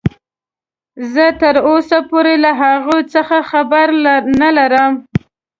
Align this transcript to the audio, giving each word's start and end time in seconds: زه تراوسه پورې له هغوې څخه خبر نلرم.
زه 1.13 1.25
تراوسه 1.41 1.97
پورې 2.09 2.35
له 2.43 2.51
هغوې 2.61 3.01
څخه 3.13 3.37
خبر 3.51 3.87
نلرم. 4.39 4.93